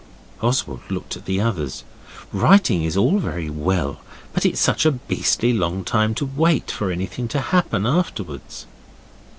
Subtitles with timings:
[0.41, 1.83] Oswald looked at the others.
[2.33, 4.01] Writing is all very well,
[4.33, 8.65] but it's such a beastly long time to wait for anything to happen afterwards.